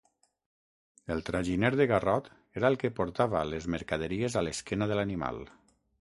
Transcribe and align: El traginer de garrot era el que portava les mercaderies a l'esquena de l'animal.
El 1.15 1.19
traginer 1.27 1.69
de 1.81 1.87
garrot 1.91 2.31
era 2.61 2.71
el 2.73 2.77
que 2.85 2.93
portava 3.01 3.45
les 3.53 3.69
mercaderies 3.77 4.39
a 4.43 4.47
l'esquena 4.49 4.93
de 4.95 4.99
l'animal. 5.03 5.39